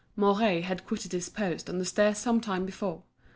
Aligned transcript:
Mouret 0.15 0.61
had 0.63 0.87
quitted 0.87 1.11
his 1.11 1.29
post 1.29 1.69
on 1.69 1.77
the 1.77 1.85
stairs 1.85 2.17
some 2.17 2.41
time 2.41 2.65
before. 2.65 3.03